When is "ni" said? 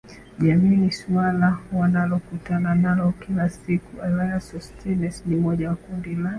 0.77-0.91, 5.25-5.35